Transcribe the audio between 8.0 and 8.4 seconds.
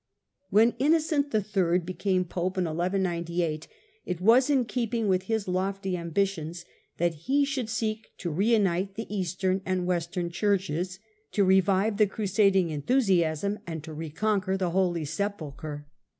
to the Fom th